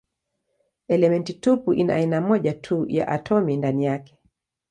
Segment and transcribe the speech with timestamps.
[0.87, 4.17] Elementi tupu ina aina moja tu ya atomi ndani yake.